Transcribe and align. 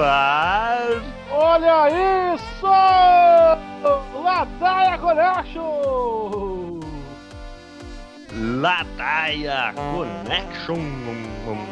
ar. 0.00 1.02
Olha 1.30 2.34
isso! 2.34 2.66
Ladaia 4.22 4.98
Connection! 4.98 6.80
Ladaia 8.34 9.72
Connection. 9.74 10.78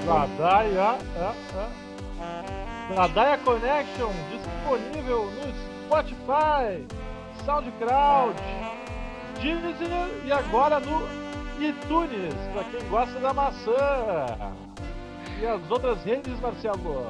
Ladaia, 0.07 0.99
é, 1.17 1.33
é. 1.57 2.95
Ladaia 2.95 3.39
Connection 3.39 4.13
disponível 4.31 5.25
no 5.27 5.53
Spotify, 5.87 6.87
SoundCloud, 7.45 8.35
Deezer 9.41 10.11
e 10.25 10.33
agora 10.33 10.81
no 10.81 11.09
iTunes, 11.65 12.35
para 12.53 12.65
quem 12.65 12.89
gosta 12.89 13.19
da 13.21 13.33
maçã. 13.33 14.37
E 15.41 15.47
as 15.47 15.71
outras 15.71 16.03
redes, 16.05 16.39
Marcelo? 16.41 17.07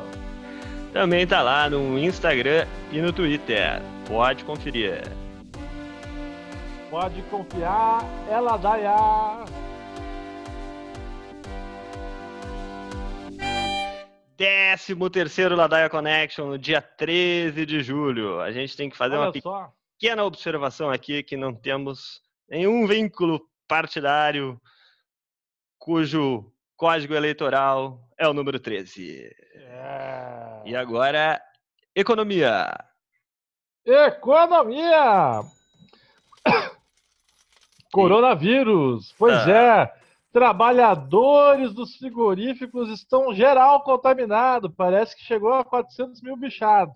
Também 0.93 1.25
tá 1.27 1.41
lá 1.41 1.71
no 1.71 1.99
Instagram 1.99 2.67
e 2.91 3.01
no 3.01 3.13
Twitter. 3.13 3.81
Pode 4.09 4.45
conferir. 4.45 5.03
Pode 6.91 7.23
confiar, 7.23 8.05
ela 8.29 8.57
daia. 8.57 9.45
Décimo 14.37 15.09
terceiro 15.09 15.55
Ladaia 15.55 15.89
Connection 15.89 16.49
no 16.49 16.59
dia 16.59 16.81
13 16.81 17.65
de 17.65 17.83
julho. 17.83 18.41
A 18.41 18.51
gente 18.51 18.77
tem 18.77 18.91
que 18.91 18.97
fazer 18.97 19.17
Olha 19.17 19.31
uma 19.31 19.41
só. 19.41 19.73
pequena 19.99 20.25
observação 20.25 20.91
aqui 20.91 21.23
que 21.23 21.37
não 21.37 21.55
temos 21.55 22.21
nenhum 22.49 22.87
vínculo 22.87 23.41
partidário 23.69 24.61
cujo 25.79 26.51
código 26.75 27.15
eleitoral 27.15 28.01
é 28.19 28.27
o 28.27 28.33
número 28.33 28.59
13. 28.59 29.31
É. 29.83 30.63
E 30.67 30.77
agora, 30.77 31.41
economia. 31.95 32.69
Economia! 33.87 35.41
Coronavírus. 37.93 39.13
Pois 39.19 39.35
Ah. 39.49 39.51
é. 39.51 40.01
Trabalhadores 40.33 41.75
dos 41.75 41.97
frigoríficos 41.97 42.89
estão 42.91 43.35
geral 43.35 43.83
contaminados. 43.83 44.73
Parece 44.77 45.17
que 45.17 45.25
chegou 45.25 45.53
a 45.53 45.65
400 45.65 46.23
mil 46.23 46.37
bichados. 46.37 46.95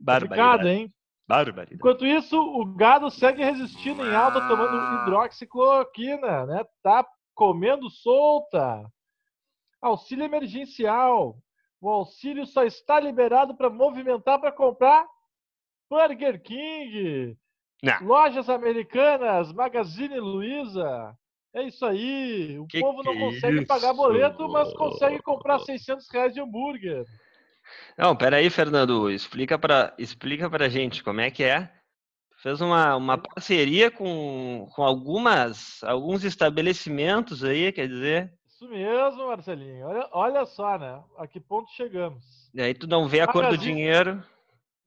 Barbaridade. 0.00 0.68
hein? 0.68 0.94
Barbaridade. 1.26 1.74
Enquanto 1.74 2.06
isso, 2.06 2.38
o 2.40 2.64
gado 2.76 3.10
segue 3.10 3.42
resistindo 3.42 4.06
em 4.06 4.14
alta, 4.14 4.40
tomando 4.46 5.02
hidroxicloroquina, 5.02 6.46
né? 6.46 6.64
Tá 6.80 7.04
comendo 7.34 7.90
solta. 7.90 8.84
Auxílio 9.82 10.24
emergencial. 10.24 11.36
O 11.80 11.88
auxílio 11.90 12.46
só 12.46 12.64
está 12.64 12.98
liberado 12.98 13.54
para 13.56 13.68
movimentar 13.70 14.40
para 14.40 14.50
comprar 14.52 15.06
Burger 15.90 16.42
King, 16.42 17.36
Não. 17.82 18.02
lojas 18.02 18.48
americanas, 18.48 19.52
Magazine 19.52 20.18
Luiza. 20.18 21.16
É 21.54 21.62
isso 21.62 21.86
aí. 21.86 22.58
O 22.58 22.66
Que 22.66 22.80
povo 22.80 23.02
não 23.02 23.16
consegue 23.18 23.60
é 23.60 23.64
pagar 23.66 23.88
isso? 23.88 23.96
boleto, 23.96 24.48
mas 24.48 24.72
consegue 24.74 25.22
comprar 25.22 25.58
600 25.60 26.08
reais 26.10 26.34
de 26.34 26.40
hambúrguer. 26.40 27.04
Não, 27.96 28.14
peraí, 28.14 28.50
Fernando. 28.50 29.10
Explica 29.10 29.58
pra, 29.58 29.94
explica 29.98 30.50
pra 30.50 30.68
gente 30.68 31.02
como 31.02 31.20
é 31.20 31.30
que 31.30 31.44
é. 31.44 31.72
Fez 32.42 32.60
uma, 32.60 32.94
uma 32.96 33.16
parceria 33.16 33.90
com, 33.90 34.68
com 34.74 34.82
algumas, 34.84 35.82
alguns 35.82 36.22
estabelecimentos 36.24 37.42
aí, 37.42 37.72
quer 37.72 37.88
dizer. 37.88 38.32
Isso 38.56 38.68
mesmo, 38.70 39.26
Marcelinho. 39.26 39.86
Olha, 39.86 40.08
olha 40.12 40.46
só, 40.46 40.78
né? 40.78 41.02
A 41.18 41.26
que 41.26 41.38
ponto 41.38 41.70
chegamos. 41.72 42.24
E 42.54 42.60
aí 42.62 42.72
tu 42.72 42.86
não 42.86 43.06
vê 43.06 43.20
a 43.20 43.26
cor 43.26 43.46
do 43.48 43.58
dinheiro, 43.58 44.22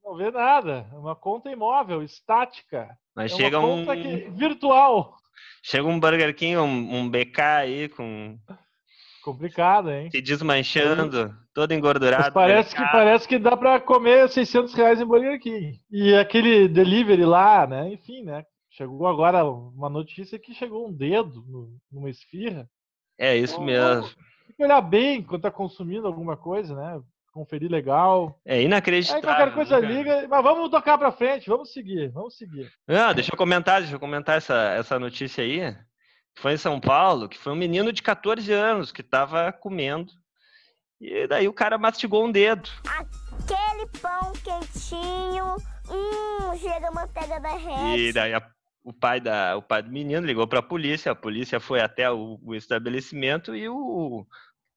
Não 0.03 0.15
vê 0.15 0.31
nada. 0.31 0.87
É 0.91 0.97
uma 0.97 1.15
conta 1.15 1.51
imóvel, 1.51 2.01
estática. 2.01 2.89
mas 3.15 3.31
é 3.31 3.35
chega 3.35 3.59
uma 3.59 3.67
um, 3.67 3.85
conta 3.85 3.95
que- 4.01 4.29
virtual. 4.31 5.15
chega 5.61 5.87
um 5.87 5.99
Burger 5.99 6.35
King, 6.35 6.57
um, 6.57 6.95
um 6.95 7.07
BK 7.09 7.39
aí 7.41 7.89
com 7.89 8.39
Complicado, 9.23 9.91
hein? 9.91 10.09
se 10.09 10.19
desmanchando, 10.19 11.31
todo 11.53 11.69
Mas 11.69 11.77
engordurado. 11.77 12.33
parece, 12.33 12.75
que, 12.75 12.81
parece 12.81 13.27
que 13.27 13.37
dá 13.37 13.55
pra 13.55 13.79
comer 13.79 14.27
600 14.29 14.73
reais 14.73 14.99
em 14.99 15.05
Burger 15.05 15.39
King. 15.39 15.79
E 15.91 16.15
aquele 16.15 16.67
delivery 16.67 17.23
lá, 17.25 17.67
né? 17.67 17.93
Enfim, 17.93 18.23
né? 18.23 18.43
Chegou 18.71 19.05
agora 19.05 19.45
uma 19.45 19.89
notícia 19.89 20.39
que 20.39 20.55
chegou 20.55 20.87
um 20.87 20.91
dedo 20.91 21.43
no- 21.47 21.77
numa 21.91 22.09
esfirra. 22.09 22.67
É 23.19 23.35
isso 23.35 23.61
mesmo. 23.61 24.03
Tem 24.47 24.55
que 24.57 24.63
olhar 24.63 24.81
bem 24.81 25.21
quando 25.21 25.41
tá 25.41 25.51
consumindo 25.51 26.07
alguma 26.07 26.37
coisa, 26.37 26.73
né? 26.75 27.01
Conferir 27.33 27.69
legal. 27.69 28.39
É 28.45 28.55
Aí 28.55 28.65
inacreditável. 28.65 29.21
qualquer 29.21 29.53
coisa 29.53 29.75
né, 29.79 29.81
cara? 29.81 29.93
liga. 29.93 30.27
Mas 30.27 30.43
vamos 30.43 30.69
tocar 30.69 30.97
pra 30.97 31.11
frente, 31.11 31.49
vamos 31.49 31.71
seguir, 31.71 32.09
vamos 32.09 32.35
seguir. 32.37 32.71
Não, 32.87 33.13
deixa 33.13 33.31
eu 33.33 33.37
comentar, 33.37 33.81
deixa 33.81 33.95
eu 33.95 33.99
comentar 33.99 34.37
essa, 34.37 34.55
essa 34.73 34.97
notícia 34.97 35.43
aí. 35.43 35.75
Foi 36.35 36.53
em 36.53 36.57
São 36.57 36.79
Paulo, 36.79 37.27
que 37.29 37.37
foi 37.37 37.51
um 37.53 37.57
menino 37.57 37.91
de 37.91 38.01
14 38.01 38.51
anos 38.53 38.91
que 38.91 39.01
estava 39.01 39.51
comendo. 39.51 40.11
E 40.99 41.27
daí 41.27 41.47
o 41.47 41.53
cara 41.53 41.77
mastigou 41.77 42.25
um 42.25 42.31
dedo. 42.31 42.69
Aquele 42.87 43.85
pão 44.01 44.33
quentinho, 44.43 45.55
hum, 45.89 46.57
chega 46.57 46.87
a 46.87 46.91
manteiga 46.91 47.39
derrete. 47.39 47.99
E 47.99 48.13
daí 48.13 48.33
a- 48.33 48.49
o, 48.83 48.93
pai 48.93 49.19
da, 49.19 49.57
o 49.57 49.61
pai 49.61 49.83
do 49.83 49.91
menino 49.91 50.25
ligou 50.25 50.47
para 50.47 50.59
a 50.59 50.63
polícia. 50.63 51.11
A 51.11 51.15
polícia 51.15 51.59
foi 51.59 51.81
até 51.81 52.09
o, 52.11 52.39
o 52.43 52.55
estabelecimento 52.55 53.55
e 53.55 53.67
o, 53.69 54.25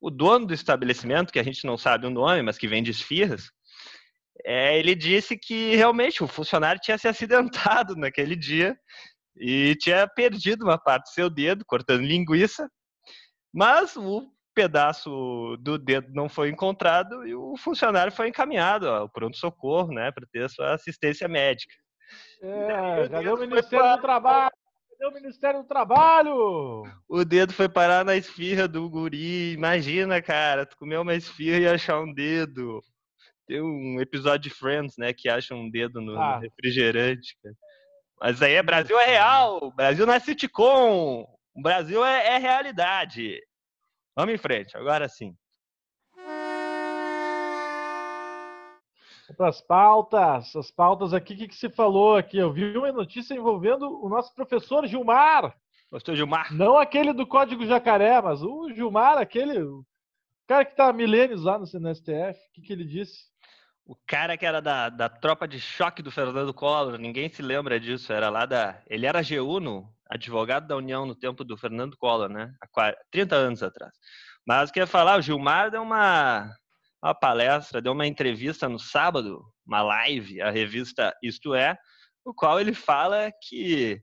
o 0.01 0.11
dono 0.11 0.47
do 0.47 0.55
estabelecimento, 0.55 1.33
que 1.33 1.39
a 1.39 1.45
gente 1.45 1.65
não 1.65 1.79
sabe 1.79 2.07
o 2.07 2.11
nome, 2.11 2.43
mas 2.43 2.59
que 2.59 2.69
vende 2.69 2.91
esfirras, 2.91 3.51
é, 4.45 4.79
ele 4.79 4.95
disse 4.95 5.37
que 5.37 5.77
realmente 5.77 6.23
o 6.23 6.29
funcionário 6.29 6.81
tinha 6.81 6.99
se 6.99 7.07
acidentado 7.07 7.95
naquele 7.97 8.35
dia 8.35 8.77
e 9.37 9.77
tinha 9.77 10.07
perdido 10.09 10.65
uma 10.65 10.79
parte 10.79 11.05
do 11.05 11.15
seu 11.15 11.31
dedo, 11.31 11.65
cortando 11.65 12.03
linguiça, 12.03 12.69
mas 13.53 13.97
o 13.97 14.29
pedaço 14.55 15.57
do 15.61 15.79
dedo 15.79 16.09
não 16.13 16.29
foi 16.29 16.51
encontrado 16.51 17.27
e 17.27 17.35
o 17.35 17.57
funcionário 17.57 18.13
foi 18.13 18.29
encaminhado 18.29 18.89
ao 18.89 19.09
pronto-socorro, 19.09 19.93
né, 19.93 20.11
para 20.13 20.27
ter 20.31 20.45
a 20.45 20.49
sua 20.49 20.75
assistência 20.75 21.27
médica. 21.29 21.75
É, 22.41 23.03
o 23.07 23.11
cadê 23.11 23.29
o 23.31 23.37
Ministério 23.37 23.97
do 23.97 24.03
Trabalho? 24.03 24.53
Cadê 24.91 25.07
o 25.07 25.15
Ministério 25.15 25.63
do 25.63 25.69
Trabalho? 25.69 26.83
O 27.09 27.25
dedo 27.25 27.53
foi 27.53 27.69
parar 27.69 28.05
na 28.05 28.17
esfirra 28.17 28.67
do 28.69 28.89
guri. 28.89 29.53
Imagina, 29.53 30.21
cara, 30.23 30.67
tu 30.67 30.77
comeu 30.77 31.03
uma 31.03 31.15
esfirra 31.15 31.59
e 31.59 31.69
achar 31.69 32.01
um 32.01 32.13
dedo. 32.13 32.81
Tem 33.47 33.61
um 33.61 34.01
episódio 34.01 34.49
de 34.49 34.57
Friends, 34.57 34.97
né, 34.97 35.13
que 35.13 35.29
acha 35.29 35.55
um 35.55 35.69
dedo 35.71 36.01
no, 36.01 36.13
no 36.15 36.21
Ah. 36.21 36.39
refrigerante. 36.39 37.37
cara. 37.43 37.55
Mas 38.21 38.41
aí 38.41 38.53
é 38.53 38.63
Brasil 38.63 38.99
é 39.01 39.07
real. 39.07 39.73
Brasil 39.73 40.07
não 40.07 40.15
é 40.15 40.21
sitcom. 40.21 41.27
O 41.55 41.61
Brasil 41.61 42.05
é, 42.05 42.37
é 42.37 42.39
realidade. 42.39 43.41
Vamos 44.17 44.35
em 44.35 44.39
frente, 44.39 44.77
agora 44.77 45.09
sim. 45.09 45.35
Para 49.37 49.49
as 49.49 49.61
pautas, 49.61 50.55
as 50.55 50.71
pautas 50.71 51.13
aqui, 51.15 51.35
o 51.35 51.37
que, 51.37 51.49
que 51.49 51.55
se 51.55 51.69
falou 51.69 52.17
aqui? 52.17 52.39
Eu 52.39 52.53
vi 52.53 52.77
uma 52.77 52.93
notícia 52.93 53.35
envolvendo 53.35 54.03
o 54.03 54.09
nosso 54.09 54.35
professor 54.35 54.87
Gilmar, 54.87 55.55
Gostou, 55.91 56.17
Gilmar? 56.17 56.53
não 56.55 56.79
aquele 56.79 57.13
do 57.13 57.27
Código 57.27 57.67
Jacaré, 57.67 58.21
mas 58.23 58.43
o 58.43 58.73
Gilmar, 58.73 59.19
aquele 59.19 59.61
o 59.63 59.85
cara 60.47 60.65
que 60.65 60.75
tá 60.75 60.89
há 60.89 60.93
milênios 60.93 61.45
lá 61.45 61.59
no, 61.59 61.65
no 61.65 61.95
STF, 61.95 62.39
o 62.49 62.53
que, 62.55 62.63
que 62.63 62.73
ele 62.73 62.85
disse? 62.85 63.31
O 63.85 63.97
cara 64.07 64.37
que 64.37 64.47
era 64.47 64.61
da, 64.61 64.89
da 64.89 65.09
tropa 65.09 65.47
de 65.47 65.61
choque 65.61 66.03
do 66.03 66.11
Fernando 66.11 66.55
Collor, 66.55 66.99
ninguém 66.99 67.29
se 67.29 67.43
lembra 67.43 67.81
disso. 67.81 68.13
Era 68.13 68.31
lá 68.31 68.47
da. 68.47 68.81
Ele 68.87 69.07
era 69.07 69.23
GUNO, 69.23 69.89
advogado 70.09 70.67
da 70.67 70.77
União 70.77 71.05
no 71.05 71.15
tempo 71.15 71.45
do 71.45 71.57
Fernando 71.57 71.97
Collor, 71.97 72.29
né? 72.29 72.55
Há 72.61 72.67
40 72.69 72.99
30 73.11 73.35
anos 73.35 73.63
atrás. 73.63 73.93
Mas 74.47 74.71
o 74.71 74.73
que 74.73 74.79
eu 74.79 74.85
ia 74.85 74.87
falar, 74.87 75.19
o 75.19 75.23
Gilmar 75.23 75.71
deu 75.71 75.83
uma, 75.83 76.55
uma 77.03 77.15
palestra, 77.15 77.83
deu 77.83 77.93
uma 77.93 78.07
entrevista 78.07 78.69
no 78.69 78.79
sábado, 78.79 79.43
uma 79.67 79.83
live, 79.83 80.41
a 80.41 80.51
revista 80.51 81.13
Isto 81.23 81.55
É, 81.55 81.77
o 82.25 82.33
qual 82.33 82.61
ele 82.61 82.73
fala 82.73 83.31
que 83.49 84.01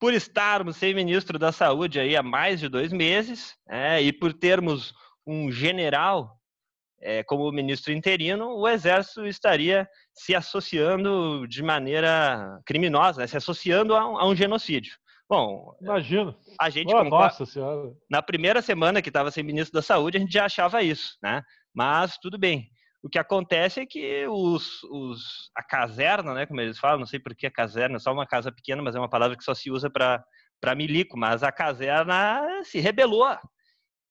por 0.00 0.14
estarmos 0.14 0.76
sem 0.76 0.94
ministro 0.94 1.38
da 1.38 1.50
Saúde 1.50 1.98
aí 1.98 2.16
há 2.16 2.22
mais 2.22 2.60
de 2.60 2.68
dois 2.68 2.92
meses, 2.92 3.56
é, 3.68 4.00
e 4.00 4.12
por 4.12 4.32
termos 4.32 4.94
um 5.26 5.50
general 5.50 6.38
é, 7.00 7.22
como 7.24 7.50
ministro 7.50 7.92
interino, 7.92 8.56
o 8.56 8.68
Exército 8.68 9.26
estaria 9.26 9.88
se 10.14 10.34
associando 10.34 11.46
de 11.48 11.62
maneira 11.62 12.60
criminosa, 12.64 13.20
né? 13.20 13.26
se 13.26 13.36
associando 13.36 13.94
a 13.94 14.08
um, 14.08 14.18
a 14.18 14.26
um 14.26 14.34
genocídio. 14.34 14.94
Bom, 15.28 15.76
Imagino. 15.82 16.34
a 16.58 16.70
gente, 16.70 16.92
Oh, 16.94 17.04
nossa 17.04 17.44
senhora. 17.44 17.92
na 18.10 18.22
primeira 18.22 18.62
semana 18.62 19.02
que 19.02 19.10
estava 19.10 19.30
sem 19.30 19.44
ministro 19.44 19.74
da 19.74 19.82
Saúde, 19.82 20.16
a 20.16 20.20
gente 20.20 20.32
já 20.32 20.46
achava 20.46 20.82
isso, 20.82 21.18
né? 21.22 21.42
Mas 21.78 22.18
tudo 22.18 22.36
bem. 22.36 22.68
O 23.00 23.08
que 23.08 23.20
acontece 23.20 23.78
é 23.78 23.86
que 23.86 24.26
os, 24.26 24.82
os, 24.82 25.48
a 25.54 25.62
caserna, 25.62 26.34
né, 26.34 26.44
como 26.44 26.60
eles 26.60 26.76
falam, 26.76 26.98
não 26.98 27.06
sei 27.06 27.20
por 27.20 27.36
que 27.36 27.46
a 27.46 27.52
caserna, 27.52 27.94
é 27.94 27.98
só 28.00 28.12
uma 28.12 28.26
casa 28.26 28.50
pequena, 28.50 28.82
mas 28.82 28.96
é 28.96 28.98
uma 28.98 29.08
palavra 29.08 29.36
que 29.36 29.44
só 29.44 29.54
se 29.54 29.70
usa 29.70 29.88
para 29.88 30.74
milico, 30.74 31.16
mas 31.16 31.44
a 31.44 31.52
caserna 31.52 32.42
se 32.64 32.80
rebelou 32.80 33.28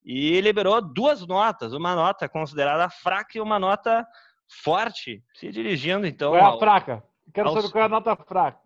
e 0.05 0.39
liberou 0.39 0.81
duas 0.81 1.27
notas, 1.27 1.73
uma 1.73 1.93
nota 1.93 2.29
considerada 2.29 2.89
fraca 2.89 3.37
e 3.37 3.41
uma 3.41 3.59
nota 3.59 4.07
forte, 4.63 5.21
se 5.35 5.51
dirigindo, 5.51 6.07
então. 6.07 6.31
Qual 6.31 6.39
é 6.39 6.43
a 6.45 6.47
ao- 6.47 6.59
fraca? 6.59 7.03
Quero 7.33 7.51
saber 7.51 7.69
qual 7.69 7.81
é 7.81 7.85
a 7.85 7.89
nota 7.89 8.15
fraca. 8.15 8.59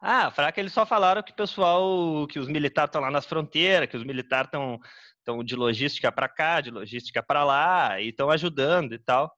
Ah, 0.00 0.30
fraca 0.32 0.60
eles 0.60 0.72
só 0.72 0.84
falaram 0.84 1.22
que 1.22 1.30
o 1.30 1.36
pessoal, 1.36 2.26
que 2.26 2.40
os 2.40 2.48
militares 2.48 2.88
estão 2.88 3.00
lá 3.00 3.10
nas 3.12 3.26
fronteiras, 3.26 3.88
que 3.88 3.96
os 3.96 4.04
militares 4.04 4.46
estão 4.48 4.80
estão 5.28 5.44
de 5.44 5.54
logística 5.54 6.10
para 6.10 6.28
cá, 6.28 6.60
de 6.62 6.70
logística 6.70 7.22
para 7.22 7.44
lá, 7.44 8.00
e 8.00 8.08
estão 8.08 8.30
ajudando 8.30 8.94
e 8.94 8.98
tal. 8.98 9.30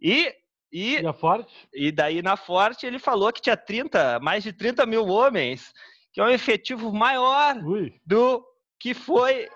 E, 0.00 0.32
e, 0.72 1.00
E 1.00 1.06
a 1.06 1.12
forte? 1.12 1.52
e 1.74 1.90
daí 1.90 2.22
na 2.22 2.36
Forte 2.36 2.86
ele 2.86 2.98
falou 2.98 3.32
que 3.32 3.42
tinha 3.42 3.56
30, 3.56 4.20
mais 4.20 4.44
de 4.44 4.52
30 4.52 4.86
mil 4.86 5.06
homens, 5.06 5.72
que 6.12 6.20
é 6.20 6.24
um 6.24 6.28
efetivo 6.30 6.92
maior 6.92 7.56
Ui. 7.64 7.92
do 8.06 8.44
que 8.80 8.94
foi 8.94 9.48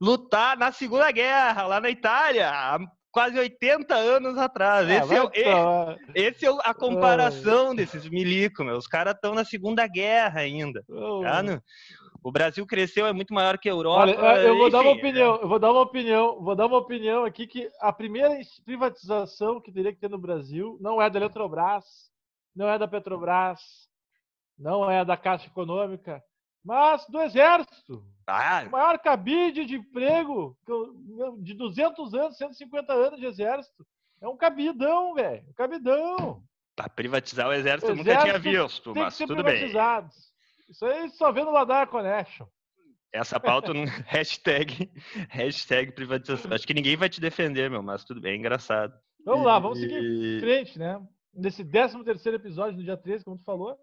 lutar 0.00 0.56
na 0.58 0.70
Segunda 0.72 1.10
Guerra, 1.10 1.66
lá 1.66 1.80
na 1.80 1.88
Itália, 1.88 2.50
há 2.50 2.78
quase 3.10 3.38
80 3.38 3.94
anos 3.94 4.36
atrás. 4.36 4.88
Ah, 4.90 4.94
Esse 4.94 5.14
é, 5.14 5.52
pra- 5.52 5.96
esse 6.14 6.46
é 6.46 6.50
a 6.64 6.74
comparação 6.74 7.74
desses 7.74 8.08
milico, 8.08 8.64
meu. 8.64 8.76
Os 8.76 8.88
caras 8.88 9.14
estão 9.14 9.34
na 9.34 9.44
Segunda 9.44 9.86
Guerra 9.86 10.40
ainda. 10.40 10.84
Oh. 10.88 11.22
tá? 11.22 11.42
O 12.24 12.32
Brasil 12.32 12.66
cresceu, 12.66 13.06
é 13.06 13.12
muito 13.12 13.34
maior 13.34 13.58
que 13.58 13.68
a 13.68 13.72
Europa. 13.72 14.00
Olha, 14.00 14.40
eu 14.40 14.56
vou 14.56 14.70
dar 14.70 14.80
uma 14.80 14.92
opinião, 14.92 15.36
eu 15.42 15.46
vou 15.46 15.58
dar 15.58 15.70
uma 15.70 15.80
opinião, 15.82 16.42
vou 16.42 16.56
dar 16.56 16.64
uma 16.66 16.78
opinião 16.78 17.22
aqui 17.22 17.46
que 17.46 17.70
a 17.78 17.92
primeira 17.92 18.34
privatização 18.64 19.60
que 19.60 19.70
teria 19.70 19.92
que 19.92 20.00
ter 20.00 20.08
no 20.08 20.16
Brasil 20.16 20.78
não 20.80 21.02
é 21.02 21.10
da 21.10 21.18
Eletrobras, 21.18 21.84
não 22.56 22.66
é 22.66 22.78
da 22.78 22.88
Petrobras, 22.88 23.60
não 24.58 24.90
é 24.90 25.04
da 25.04 25.18
Caixa 25.18 25.48
Econômica, 25.48 26.24
mas 26.64 27.06
do 27.08 27.20
Exército. 27.20 28.02
Ah, 28.26 28.64
O 28.66 28.70
maior 28.70 28.98
cabide 29.00 29.66
de 29.66 29.76
emprego 29.76 30.56
de 31.40 31.52
200 31.52 32.14
anos, 32.14 32.38
150 32.38 32.90
anos 32.90 33.20
de 33.20 33.26
Exército. 33.26 33.86
É 34.22 34.26
um 34.26 34.36
cabidão, 34.36 35.12
velho. 35.12 35.44
Um 35.50 35.52
cabidão. 35.52 36.42
pra 36.74 36.88
privatizar 36.88 37.48
o 37.48 37.52
exército 37.52 37.92
eu 37.92 37.96
nunca 37.96 38.16
tinha 38.16 38.36
Exército 38.36 38.94
visto, 38.94 38.94
mas 38.96 39.18
tudo 39.18 39.44
bem. 39.44 39.70
Isso 40.68 40.84
aí 40.84 41.08
só 41.10 41.30
vê 41.30 41.42
no 41.44 41.50
Ladar 41.50 41.86
Connection. 41.88 42.46
Essa 43.12 43.38
pauta 43.38 43.72
não. 43.72 43.84
hashtag, 44.06 44.90
hashtag 45.28 45.92
privatização. 45.92 46.52
Acho 46.52 46.66
que 46.66 46.74
ninguém 46.74 46.96
vai 46.96 47.08
te 47.08 47.20
defender, 47.20 47.70
meu, 47.70 47.82
mas 47.82 48.04
tudo 48.04 48.20
bem, 48.20 48.32
é 48.32 48.36
engraçado. 48.36 48.92
Vamos 49.24 49.46
lá, 49.46 49.58
vamos 49.58 49.78
seguir 49.78 50.02
em 50.02 50.40
frente, 50.40 50.78
né? 50.78 51.00
Nesse 51.32 51.64
13 51.64 52.02
terceiro 52.04 52.36
episódio, 52.36 52.76
no 52.76 52.84
dia 52.84 52.96
13, 52.96 53.24
como 53.24 53.38
tu 53.38 53.44
falou. 53.44 53.78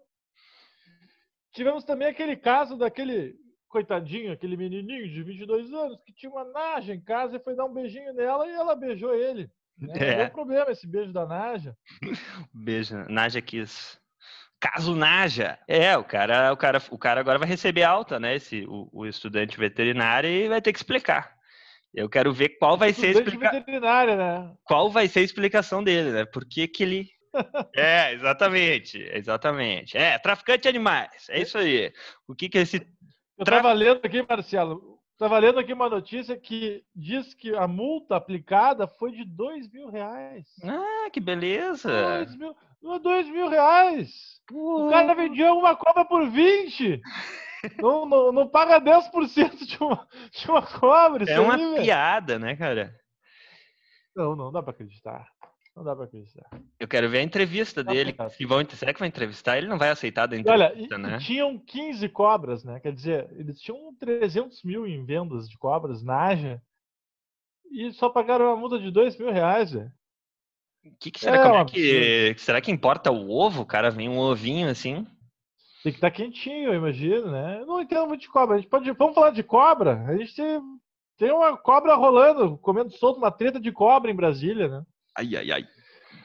Tivemos 1.52 1.84
também 1.84 2.08
aquele 2.08 2.36
caso 2.36 2.76
daquele 2.76 3.36
coitadinho, 3.68 4.32
aquele 4.32 4.56
menininho 4.56 5.08
de 5.08 5.22
22 5.22 5.72
anos, 5.72 5.98
que 6.04 6.12
tinha 6.12 6.30
uma 6.30 6.44
Naja 6.44 6.94
em 6.94 7.00
casa 7.00 7.36
e 7.36 7.40
foi 7.40 7.56
dar 7.56 7.64
um 7.64 7.72
beijinho 7.72 8.12
nela 8.12 8.46
e 8.46 8.52
ela 8.52 8.76
beijou 8.76 9.14
ele. 9.14 9.50
Né? 9.78 9.94
É. 9.96 10.10
Não 10.10 10.16
deu 10.18 10.30
problema 10.30 10.70
esse 10.70 10.86
beijo 10.86 11.12
da 11.12 11.26
Naja. 11.26 11.76
Beijo, 12.52 12.96
Naja 13.08 13.40
Kiss. 13.40 13.98
Caso 14.62 14.94
Naja. 14.94 15.58
É, 15.66 15.96
o 15.98 16.04
cara, 16.04 16.52
o 16.52 16.56
cara, 16.56 16.80
o 16.88 16.96
cara 16.96 17.20
agora 17.20 17.36
vai 17.36 17.48
receber 17.48 17.82
alta, 17.82 18.20
né? 18.20 18.36
Esse, 18.36 18.64
o, 18.68 18.88
o 18.92 19.04
estudante 19.04 19.58
veterinário 19.58 20.30
e 20.30 20.48
vai 20.48 20.62
ter 20.62 20.72
que 20.72 20.78
explicar. 20.78 21.34
Eu 21.92 22.08
quero 22.08 22.32
ver 22.32 22.50
qual 22.50 22.78
vai 22.78 22.92
ser 22.92 23.06
a 23.06 23.10
Estudante 23.10 23.34
explica... 23.34 23.52
veterinária, 23.52 24.16
né? 24.16 24.54
qual 24.62 24.88
vai 24.88 25.08
ser 25.08 25.18
a 25.18 25.24
explicação 25.24 25.82
dele, 25.82 26.12
né? 26.12 26.24
Por 26.24 26.44
que, 26.46 26.68
que 26.68 26.84
ele. 26.84 27.10
É, 27.74 28.12
exatamente, 28.12 28.98
exatamente. 29.12 29.96
É, 29.96 30.18
traficante 30.18 30.62
de 30.62 30.68
animais, 30.68 31.28
é 31.28 31.40
isso 31.40 31.58
aí. 31.58 31.92
O 32.28 32.34
que 32.34 32.48
que 32.48 32.58
esse. 32.58 32.76
Eu 33.36 33.42
estava 33.42 33.72
lendo 33.72 34.00
aqui, 34.04 34.22
Marcelo, 34.22 34.98
estava 35.12 35.38
lendo 35.38 35.58
aqui 35.58 35.72
uma 35.72 35.88
notícia 35.88 36.38
que 36.38 36.84
diz 36.94 37.34
que 37.34 37.54
a 37.56 37.66
multa 37.66 38.16
aplicada 38.16 38.86
foi 38.86 39.12
de 39.12 39.24
2 39.24 39.70
mil 39.72 39.90
reais. 39.90 40.46
Ah, 40.62 41.08
que 41.10 41.20
beleza! 41.20 42.18
2 42.18 42.36
mil, 42.36 42.54
não 42.82 42.94
é 42.94 42.98
2 42.98 43.28
mil 43.28 43.48
reais. 43.48 44.40
O 44.50 44.90
cara 44.90 45.14
vendia 45.14 45.52
uma 45.52 45.76
cobra 45.76 46.04
por 46.04 46.28
20. 46.28 47.00
Não, 47.80 48.04
não, 48.04 48.32
não 48.32 48.48
paga 48.48 48.80
10% 48.80 49.64
de 49.64 49.78
uma, 49.78 50.08
de 50.32 50.50
uma 50.50 50.62
cobra. 50.66 51.24
É 51.30 51.38
uma 51.38 51.54
aí, 51.54 51.60
velho. 51.60 51.82
piada, 51.82 52.38
né, 52.38 52.56
cara? 52.56 52.92
Não, 54.16 54.34
não 54.34 54.50
dá 54.50 54.62
pra 54.62 54.72
acreditar. 54.72 55.26
Não 55.74 55.84
dá 55.84 55.94
pra 55.94 56.04
acreditar. 56.04 56.50
Eu 56.78 56.86
quero 56.86 57.08
ver 57.08 57.18
a 57.18 57.22
entrevista 57.22 57.82
dele. 57.82 58.14
Se 58.30 58.44
vão, 58.44 58.62
será 58.68 58.92
que 58.92 58.98
vai 58.98 59.08
entrevistar? 59.08 59.56
Ele 59.56 59.68
não 59.68 59.78
vai 59.78 59.88
aceitar 59.90 60.26
da 60.26 60.36
Olha, 60.36 60.66
entrevista, 60.66 60.96
e 60.96 60.98
né? 60.98 61.18
tinham 61.18 61.58
15 61.58 62.08
cobras, 62.10 62.64
né? 62.64 62.78
Quer 62.80 62.92
dizer, 62.92 63.30
eles 63.38 63.58
tinham 63.60 63.94
300 63.94 64.62
mil 64.64 64.86
em 64.86 65.04
vendas 65.04 65.48
de 65.48 65.56
cobras 65.56 66.02
na 66.02 66.26
Aja 66.26 66.60
e 67.70 67.90
só 67.92 68.10
pagaram 68.10 68.46
uma 68.46 68.56
multa 68.56 68.78
de 68.78 68.90
2 68.90 69.16
mil 69.18 69.32
reais, 69.32 69.72
velho. 69.72 69.90
O 70.84 70.90
que, 70.98 71.10
que 71.12 71.20
será, 71.20 71.36
É 71.36 71.42
como 71.42 71.56
é 71.56 71.64
que, 71.64 72.34
será 72.38 72.60
que 72.60 72.70
importa 72.72 73.10
o 73.10 73.30
ovo? 73.30 73.64
Cara 73.64 73.90
vem 73.90 74.08
um 74.08 74.18
ovinho 74.18 74.68
assim? 74.68 75.06
Tem 75.82 75.92
que 75.92 75.98
estar 75.98 76.10
quentinho, 76.10 76.70
eu 76.70 76.74
imagino, 76.74 77.30
né? 77.30 77.60
Eu 77.60 77.66
não 77.66 77.80
entendo 77.80 78.06
muito 78.06 78.20
de 78.20 78.28
cobra. 78.28 78.56
A 78.56 78.58
gente 78.58 78.68
pode. 78.68 78.90
Vamos 78.92 79.14
falar 79.14 79.30
de 79.30 79.42
cobra? 79.42 80.04
A 80.06 80.16
gente 80.16 80.34
tem, 80.34 80.60
tem 81.18 81.32
uma 81.32 81.56
cobra 81.56 81.94
rolando, 81.94 82.56
comendo 82.58 82.90
solto, 82.92 83.18
uma 83.18 83.30
treta 83.30 83.60
de 83.60 83.70
cobra 83.72 84.10
em 84.10 84.14
Brasília, 84.14 84.68
né? 84.68 84.82
Ai, 85.16 85.36
ai, 85.36 85.52
ai. 85.52 85.64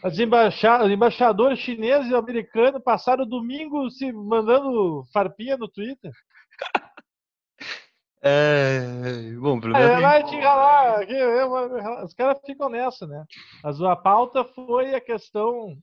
As 0.04 0.20
embaixadas, 0.20 0.88
os 0.88 0.94
embaixadores 0.94 1.60
chineses 1.60 2.12
e 2.12 2.16
americanos 2.16 2.84
passaram 2.84 3.24
o 3.24 3.28
domingo 3.30 3.90
se 3.90 4.12
mandando 4.12 5.04
farpinha 5.12 5.58
no 5.58 5.68
Twitter. 5.68 6.12
É, 8.22 8.80
bom, 9.40 9.60
pelo 9.60 9.76
Ah, 9.76 9.80
menos. 9.80 10.02
vai 10.02 10.24
te 10.26 10.36
vou- 11.48 12.04
Os 12.04 12.14
caras 12.14 12.40
ficam 12.46 12.68
nessa, 12.70 13.06
né? 13.06 13.24
Mas 13.64 13.82
a 13.82 13.96
pauta 13.96 14.44
foi 14.44 14.96
a 14.96 15.02
questão 15.02 15.78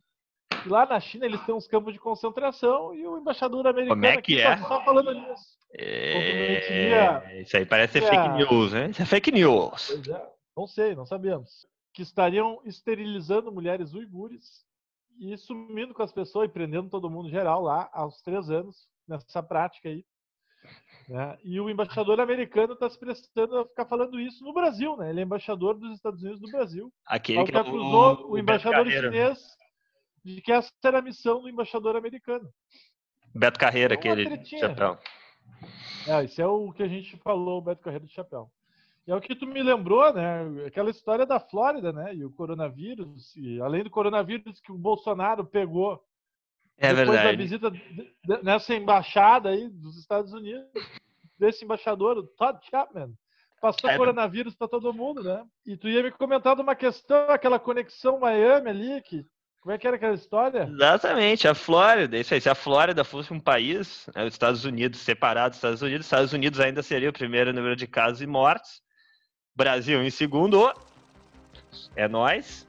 que 0.62 0.68
lá 0.68 0.84
na 0.84 0.98
China 0.98 1.26
eles 1.26 1.40
têm 1.44 1.54
uns 1.54 1.68
campos 1.68 1.92
de 1.92 1.98
concentração 2.00 2.94
e 2.94 3.06
o 3.06 3.18
embaixador 3.18 3.66
americano 3.66 4.04
é 4.04 4.20
que 4.20 4.40
é? 4.40 4.56
tá 4.56 4.66
só 4.68 4.84
falando 4.84 5.12
nisso. 5.12 5.44
É, 5.76 7.40
isso 7.40 7.56
aí 7.56 7.66
parece 7.66 7.94
ser 7.94 8.04
É. 8.04 8.08
fake 8.08 8.28
news, 8.30 8.72
né? 8.72 8.90
Isso 8.90 9.02
é 9.02 9.06
fake 9.06 9.30
news. 9.32 9.90
É, 10.08 10.26
não 10.56 10.66
sei, 10.66 10.94
não 10.94 11.06
sabemos. 11.06 11.66
Que 11.92 12.02
estariam 12.02 12.60
esterilizando 12.64 13.52
mulheres 13.52 13.92
uigures 13.94 14.64
e 15.20 15.36
sumindo 15.36 15.94
com 15.94 16.02
as 16.02 16.12
pessoas 16.12 16.48
e 16.48 16.52
prendendo 16.52 16.88
todo 16.90 17.10
mundo 17.10 17.28
geral 17.30 17.62
lá 17.62 17.88
aos 17.92 18.20
três 18.22 18.50
anos, 18.50 18.88
nessa 19.06 19.42
prática 19.42 19.88
aí. 19.88 20.04
Né? 21.08 21.38
E 21.44 21.60
o 21.60 21.68
embaixador 21.68 22.20
americano 22.20 22.72
está 22.74 22.88
se 22.88 22.98
prestando 22.98 23.58
a 23.58 23.66
ficar 23.66 23.86
falando 23.86 24.18
isso 24.18 24.44
no 24.44 24.52
Brasil, 24.52 24.96
né? 24.96 25.10
Ele 25.10 25.20
é 25.20 25.22
embaixador 25.22 25.74
dos 25.78 25.92
Estados 25.94 26.22
Unidos 26.22 26.40
do 26.40 26.50
Brasil. 26.50 26.92
Aquele 27.06 27.44
que 27.44 27.56
acusou 27.56 28.12
o, 28.12 28.16
Beto 28.16 28.38
embaixador 28.38 28.84
Carreira. 28.84 29.10
chinês 29.10 29.38
de 30.24 30.40
que 30.40 30.52
essa 30.52 30.70
era 30.84 30.98
a 30.98 31.02
missão 31.02 31.42
do 31.42 31.48
embaixador 31.48 31.96
americano. 31.96 32.48
Beto 33.34 33.58
Carreira, 33.58 33.94
É 33.94 33.96
aquele 33.98 34.24
tretinha. 34.26 34.60
chapéu. 34.60 34.98
É, 36.06 36.24
isso 36.24 36.40
é 36.40 36.46
o 36.46 36.72
que 36.72 36.82
a 36.82 36.88
gente 36.88 37.16
falou, 37.18 37.58
o 37.58 37.62
Beto 37.62 37.82
Carreiro 37.82 38.06
de 38.06 38.12
Chapéu. 38.12 38.50
E 39.06 39.10
é 39.10 39.14
o 39.14 39.20
que 39.20 39.34
tu 39.36 39.46
me 39.46 39.62
lembrou, 39.62 40.12
né? 40.14 40.66
Aquela 40.66 40.90
história 40.90 41.26
da 41.26 41.38
Flórida, 41.38 41.92
né? 41.92 42.14
E 42.14 42.24
o 42.24 42.30
coronavírus, 42.32 43.36
e 43.36 43.60
além 43.60 43.84
do 43.84 43.90
coronavírus 43.90 44.60
que 44.60 44.72
o 44.72 44.78
Bolsonaro 44.78 45.44
pegou 45.44 46.02
É 46.78 46.88
depois 46.88 47.06
da 47.06 47.12
verdade. 47.14 47.36
visita 47.36 47.70
de- 47.70 47.78
de- 48.24 48.42
nessa 48.42 48.74
embaixada 48.74 49.50
aí 49.50 49.68
dos 49.68 49.96
Estados 49.98 50.32
Unidos, 50.32 50.66
desse 51.38 51.64
embaixador, 51.64 52.18
o 52.18 52.22
Todd 52.26 52.58
Chapman, 52.70 53.12
passou 53.60 53.88
É. 53.90 53.96
coronavírus 53.96 54.54
para 54.54 54.68
todo 54.68 54.92
mundo, 54.92 55.22
né? 55.22 55.44
E 55.66 55.76
tu 55.76 55.88
ia 55.88 56.02
me 56.02 56.10
comentar 56.10 56.54
de 56.56 56.62
uma 56.62 56.74
questão, 56.74 57.30
aquela 57.30 57.58
conexão 57.58 58.18
Miami 58.18 58.68
ali, 58.70 59.02
que 59.02 59.24
como 59.60 59.72
é 59.72 59.78
que 59.78 59.86
era 59.86 59.96
aquela 59.96 60.14
história? 60.14 60.68
Exatamente, 60.70 61.48
a 61.48 61.54
Flórida, 61.54 62.18
isso 62.18 62.34
aí. 62.34 62.40
Se 62.40 62.50
a 62.50 62.54
Flórida 62.54 63.02
fosse 63.02 63.32
um 63.32 63.40
país, 63.40 64.06
né, 64.14 64.24
os 64.26 64.34
Estados 64.34 64.64
Unidos 64.66 65.00
separado 65.00 65.50
dos 65.50 65.56
Estados 65.58 65.80
Unidos, 65.80 66.00
os 66.00 66.06
Estados 66.06 66.32
Unidos 66.34 66.60
ainda 66.60 66.82
seria 66.82 67.08
o 67.08 67.12
primeiro 67.14 67.50
número 67.52 67.74
de 67.74 67.86
casos 67.86 68.20
e 68.20 68.26
mortes. 68.26 68.82
Brasil 69.56 70.02
em 70.02 70.10
segundo, 70.10 70.70
é 71.96 72.06
nós. 72.06 72.66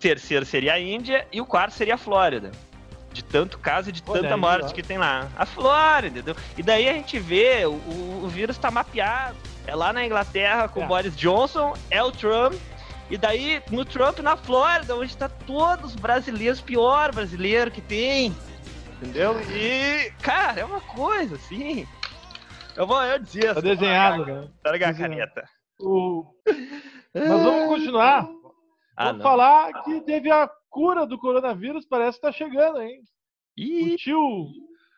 Terceiro 0.00 0.44
seria 0.44 0.72
a 0.74 0.80
Índia 0.80 1.28
e 1.30 1.40
o 1.40 1.46
quarto 1.46 1.74
seria 1.74 1.94
a 1.94 1.98
Flórida. 1.98 2.50
De 3.12 3.22
tanto 3.22 3.58
caso 3.58 3.90
e 3.90 3.92
de 3.92 4.02
Olha 4.06 4.22
tanta 4.22 4.36
morte 4.36 4.72
que 4.72 4.82
tem 4.82 4.96
lá. 4.98 5.28
A 5.36 5.44
Flórida, 5.44 6.18
entendeu? 6.18 6.36
E 6.56 6.62
daí 6.62 6.88
a 6.88 6.92
gente 6.94 7.18
vê, 7.18 7.66
o, 7.66 7.72
o, 7.72 8.22
o 8.24 8.28
vírus 8.28 8.56
tá 8.56 8.70
mapeado. 8.70 9.36
É 9.66 9.74
lá 9.74 9.92
na 9.92 10.04
Inglaterra 10.04 10.66
com 10.68 10.80
o 10.80 10.84
É. 10.84 10.86
Boris 10.86 11.16
Johnson, 11.16 11.74
é 11.90 12.02
o 12.02 12.10
Trump. 12.10 12.54
E 13.10 13.18
daí, 13.18 13.62
no 13.70 13.84
Trump, 13.84 14.20
na 14.20 14.36
Flórida, 14.36 14.96
onde 14.96 15.14
tá 15.16 15.28
todos 15.28 15.90
os 15.90 15.96
brasileiros, 15.96 16.60
pior 16.60 17.14
brasileiro 17.14 17.70
que 17.70 17.82
tem. 17.82 18.34
Entendeu? 18.96 19.38
E, 19.50 20.10
cara, 20.22 20.60
é 20.60 20.64
uma 20.64 20.80
coisa, 20.80 21.34
assim. 21.36 21.86
Eu 22.74 22.86
vou, 22.86 23.02
eu 23.04 23.18
dizia. 23.18 23.54
Tá 23.54 23.60
desenhado, 23.60 24.24
né? 24.24 24.48
Larga 24.64 24.88
a 24.88 24.94
caneta. 24.94 25.44
O... 25.78 26.24
Mas 27.14 27.28
vamos 27.28 27.66
continuar. 27.66 28.26
Ah, 28.96 29.12
Vou 29.12 29.22
falar 29.22 29.82
que 29.82 30.00
teve 30.02 30.30
a 30.30 30.48
cura 30.68 31.06
do 31.06 31.18
coronavírus, 31.18 31.86
parece 31.86 32.18
que 32.18 32.22
tá 32.22 32.32
chegando, 32.32 32.80
hein? 32.80 33.00
Ih. 33.56 33.94
O 33.94 33.96
tio, 33.96 34.46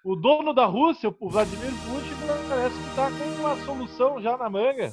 o 0.04 0.16
dono 0.16 0.52
da 0.52 0.66
Rússia, 0.66 1.14
o 1.18 1.30
Vladimir 1.30 1.70
Putin, 1.70 2.14
parece 2.48 2.74
que 2.76 2.96
tá 2.96 3.08
com 3.10 3.40
uma 3.40 3.56
solução 3.64 4.20
já 4.20 4.36
na 4.36 4.50
manga. 4.50 4.92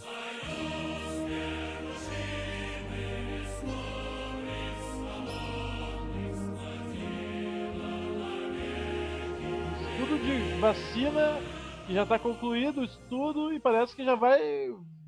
Estudo 9.81 10.17
de 10.19 10.59
vacina 10.59 11.39
que 11.85 11.93
já 11.93 12.03
está 12.03 12.17
concluído 12.17 12.81
o 12.81 12.83
estudo 12.83 13.53
e 13.53 13.59
parece 13.59 13.95
que 13.95 14.03
já 14.03 14.15
vai 14.15 14.39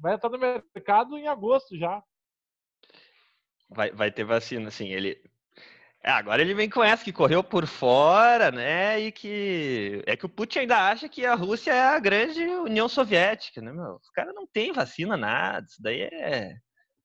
vai 0.02 0.16
estar 0.16 0.30
no 0.30 0.38
mercado 0.38 1.18
em 1.18 1.28
agosto 1.28 1.78
já. 1.78 2.04
Vai, 3.74 3.92
vai 3.92 4.12
ter 4.12 4.24
vacina, 4.24 4.70
sim. 4.72 4.90
Ele. 4.90 5.18
É, 6.04 6.12
agora 6.12 6.42
ele 6.42 6.54
vem 6.54 6.70
com 6.70 6.84
essa 6.84 7.04
que 7.04 7.14
correu 7.14 7.44
por 7.44 7.66
fora, 7.66 8.52
né? 8.52 9.00
E 9.00 9.12
que. 9.12 10.04
É 10.06 10.16
que 10.16 10.26
o 10.26 10.30
Putin 10.30 10.60
ainda 10.60 10.90
acha 10.90 11.08
que 11.10 11.26
a 11.26 11.36
Rússia 11.36 11.72
é 11.72 11.82
a 11.82 12.00
grande 12.00 12.42
União 12.42 12.88
Soviética, 12.90 13.62
né, 13.62 13.72
meu? 13.72 13.96
Os 13.96 14.10
caras 14.10 14.34
não 14.36 14.46
têm 14.46 14.74
vacina, 14.74 15.16
nada. 15.16 15.66
Isso 15.68 15.82
daí 15.82 16.02
é. 16.02 16.56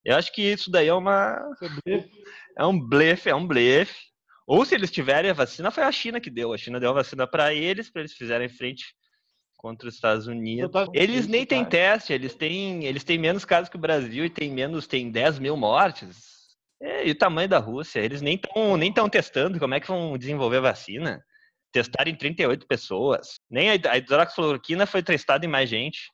Eu 0.04 0.16
acho 0.16 0.32
que 0.32 0.42
isso 0.42 0.70
daí 0.70 0.88
é 0.88 0.94
uma. 0.94 1.38
É 2.56 2.64
um 2.64 2.78
blefe, 2.78 3.30
é 3.30 3.34
um 3.34 3.46
blefe. 3.46 4.08
Ou 4.46 4.64
se 4.64 4.74
eles 4.74 4.90
tiverem 4.90 5.30
a 5.30 5.34
vacina, 5.34 5.70
foi 5.70 5.84
a 5.84 5.92
China 5.92 6.20
que 6.20 6.30
deu. 6.30 6.54
A 6.54 6.58
China 6.58 6.80
deu 6.80 6.90
a 6.90 6.94
vacina 6.94 7.26
para 7.26 7.52
eles, 7.52 7.90
para 7.90 8.00
eles 8.00 8.14
fizerem 8.14 8.48
frente 8.48 8.94
contra 9.58 9.88
os 9.88 9.94
Estados 9.94 10.26
Unidos. 10.26 10.70
Eles 10.94 11.26
nem 11.26 11.44
têm 11.44 11.64
teste, 11.64 12.12
eles 12.12 12.34
têm, 12.34 12.86
eles 12.86 13.04
têm 13.04 13.18
menos 13.18 13.44
casos 13.44 13.68
que 13.68 13.76
o 13.76 13.80
Brasil 13.80 14.24
e 14.24 14.30
tem 14.30 14.50
menos, 14.50 14.86
tem 14.86 15.10
10 15.10 15.38
mil 15.38 15.56
mortes. 15.56 16.37
É, 16.80 17.06
e 17.06 17.10
o 17.10 17.18
tamanho 17.18 17.48
da 17.48 17.58
Rússia, 17.58 18.00
eles 18.00 18.22
nem 18.22 18.36
estão 18.36 18.76
nem 18.76 18.92
tão 18.92 19.08
testando 19.08 19.58
como 19.58 19.74
é 19.74 19.80
que 19.80 19.88
vão 19.88 20.16
desenvolver 20.16 20.60
vacina. 20.60 21.22
Testaram 21.72 22.10
em 22.10 22.14
38 22.14 22.66
pessoas. 22.66 23.40
Nem 23.50 23.70
a 23.70 23.96
hidroxicloroquina 23.96 24.86
foi 24.86 25.02
testada 25.02 25.44
em 25.44 25.48
mais 25.48 25.68
gente. 25.68 26.10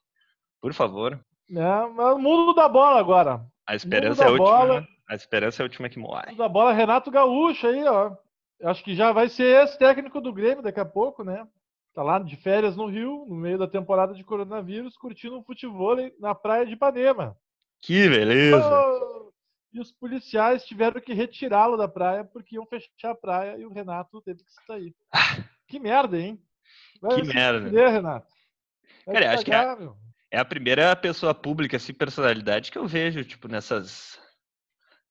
Por 0.61 0.73
favor. 0.73 1.21
É, 1.51 1.61
é 1.61 2.13
o 2.13 2.19
mundo 2.19 2.55
da 2.55 2.69
bola 2.69 2.99
agora. 2.99 3.45
A 3.67 3.77
esperança 3.77 4.25
é 4.25 4.27
a 4.27 4.31
última. 4.31 4.49
Bola. 4.49 4.89
A 5.09 5.15
esperança 5.15 5.63
é 5.63 5.65
a 5.65 5.67
última 5.67 5.89
que 5.89 5.99
morre. 5.99 6.35
Da 6.35 6.49
bola, 6.49 6.73
Renato 6.73 7.11
Gaúcho 7.11 7.67
aí, 7.67 7.85
ó. 7.85 8.13
Acho 8.63 8.83
que 8.83 8.95
já 8.95 9.13
vai 9.13 9.29
ser 9.29 9.63
esse 9.63 9.79
técnico 9.79 10.21
do 10.21 10.33
Grêmio 10.33 10.63
daqui 10.63 10.81
a 10.81 10.85
pouco, 10.85 11.23
né? 11.23 11.47
Tá 11.93 12.03
lá 12.03 12.19
de 12.19 12.35
férias 12.37 12.77
no 12.77 12.87
Rio, 12.87 13.27
no 13.29 13.37
meio 13.37 13.59
da 13.59 13.69
temporada 13.69 14.15
de 14.15 14.25
coronavírus, 14.25 14.97
curtindo 14.97 15.39
um 15.39 15.45
futebol 15.45 15.97
na 16.19 16.35
praia 16.35 16.67
de 16.67 16.73
Ipanema. 16.73 17.37
Que 17.83 18.09
beleza! 18.09 18.57
Oh! 18.57 19.34
E 19.75 19.81
os 19.81 19.91
policiais 19.91 20.65
tiveram 20.65 21.01
que 21.01 21.13
retirá-lo 21.13 21.77
da 21.77 21.89
praia 21.89 22.25
porque 22.25 22.55
iam 22.55 22.65
fechar 22.65 23.11
a 23.11 23.15
praia 23.15 23.59
e 23.59 23.67
o 23.67 23.73
Renato 23.73 24.23
teve 24.23 24.45
que 24.45 24.53
sair. 24.65 24.95
que 25.67 25.81
merda, 25.81 26.17
hein? 26.17 26.41
Vai 27.03 27.21
que 27.21 27.27
merda. 27.27 27.91
Renato. 27.91 28.33
Vai 29.05 29.15
Cara, 29.17 29.35
acho 29.35 29.45
que 29.45 29.53
é, 29.53 29.77
é, 30.31 30.39
a 30.39 30.45
primeira 30.45 30.95
pessoa 30.95 31.35
pública, 31.35 31.77
assim, 31.77 31.93
personalidade 31.93 32.71
que 32.71 32.79
eu 32.79 32.87
vejo, 32.87 33.25
tipo, 33.25 33.49
nessas. 33.49 34.17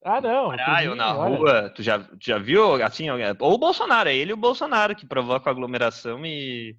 Ah, 0.02 0.22
não. 0.22 0.50
Praia 0.50 0.96
na 0.96 1.18
olha. 1.18 1.38
rua. 1.38 1.70
Tu 1.70 1.84
já, 1.84 2.10
já 2.18 2.38
viu, 2.38 2.82
assim, 2.82 3.10
ou 3.10 3.54
o 3.54 3.58
Bolsonaro, 3.58 4.08
é 4.08 4.16
ele 4.16 4.32
e 4.32 4.34
o 4.34 4.38
Bolsonaro 4.38 4.96
que 4.96 5.06
provocam 5.06 5.52
aglomeração 5.52 6.26
e 6.26 6.78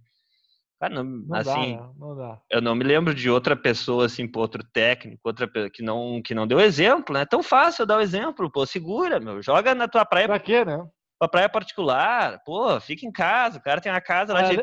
ah, 0.87 0.88
não, 0.88 1.05
não 1.05 1.37
assim, 1.37 1.76
dá, 1.76 1.83
né? 1.83 1.91
não 1.99 2.17
dá. 2.17 2.41
eu 2.50 2.61
não 2.61 2.75
me 2.75 2.85
lembro 2.85 3.14
de 3.14 3.31
outra 3.31 3.57
pessoa, 3.57 4.07
assim, 4.07 4.31
outro 4.35 4.64
técnico, 4.64 5.21
outra 5.25 5.49
que 5.71 5.83
não, 5.83 6.21
que 6.23 6.35
não 6.35 6.47
deu 6.47 6.61
exemplo, 6.61 7.14
né? 7.14 7.23
É 7.23 7.26
tão 7.26 7.43
fácil 7.43 7.87
dar 7.87 7.99
o 7.99 8.00
exemplo, 8.00 8.50
pô, 8.50 8.67
segura, 8.67 9.21
meu, 9.21 9.43
joga 9.43 9.75
na 9.75 9.88
tua 9.88 10.05
praia. 10.05 10.26
Pra 10.26 10.38
quê, 10.38 10.64
né? 10.64 10.85
Pra 11.19 11.29
praia 11.29 11.49
particular, 11.49 12.43
pô, 12.45 12.79
fica 12.81 13.07
em 13.07 13.12
casa, 13.12 13.59
o 13.59 13.62
cara 13.62 13.81
tem 13.81 13.91
uma 13.91 14.00
casa 14.00 14.33
lá 14.33 14.43
de 14.43 14.57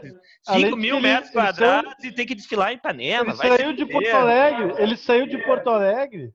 5 0.44 0.78
mil 0.78 0.98
ele, 0.98 1.08
metros 1.08 1.32
quadrados 1.32 1.94
saiu, 2.00 2.12
e 2.12 2.13
tem 2.13 2.25
que 2.25 2.36
desfilar 2.36 2.72
em 2.72 2.75
Ipanema. 2.75 3.32
Ele 3.32 3.38
saiu 3.38 3.74
de 3.74 3.86
Porto 3.86 4.13
Alegre, 4.13 4.74
ele 4.78 4.98
saiu 4.98 5.28
de 5.28 5.38
Porto 5.40 5.70
Alegre 5.70 6.34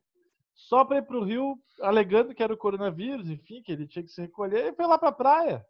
só 0.54 0.84
pra 0.84 0.98
ir 0.98 1.02
pro 1.02 1.22
Rio, 1.22 1.56
alegando 1.80 2.34
que 2.34 2.42
era 2.42 2.52
o 2.52 2.56
coronavírus, 2.56 3.28
enfim, 3.28 3.62
que 3.62 3.70
ele 3.70 3.86
tinha 3.86 4.02
que 4.02 4.10
se 4.10 4.20
recolher, 4.20 4.72
e 4.72 4.74
foi 4.74 4.86
lá 4.86 4.98
pra 4.98 5.12
praia. 5.12 5.64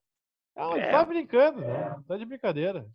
Não, 0.57 0.75
é. 0.75 0.91
tá 0.91 1.05
brincando, 1.05 1.61
né? 1.61 1.95
Tá 2.09 2.17
de 2.17 2.25
brincadeira. 2.25 2.87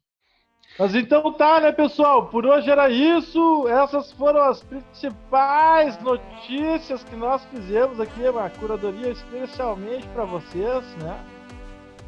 Mas 0.79 0.95
então 0.95 1.31
tá, 1.33 1.59
né, 1.59 1.71
pessoal? 1.71 2.27
Por 2.27 2.45
hoje 2.45 2.69
era 2.69 2.89
isso. 2.89 3.67
Essas 3.67 4.11
foram 4.13 4.41
as 4.41 4.63
principais 4.63 6.01
notícias 6.01 7.03
que 7.03 7.15
nós 7.15 7.43
fizemos 7.45 7.99
aqui, 7.99 8.27
uma 8.27 8.49
curadoria 8.49 9.09
especialmente 9.09 10.07
para 10.07 10.23
vocês, 10.23 10.83
né? 10.97 11.19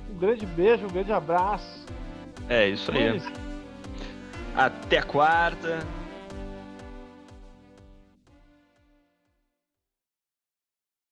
Um 0.10 0.17
grande 0.17 0.45
beijo, 0.45 0.86
um 0.86 0.89
grande 0.89 1.12
abraço. 1.12 1.86
É 2.50 2.67
isso 2.69 2.91
aí. 2.91 3.22
Até 4.55 5.01
quarta. 5.01 5.86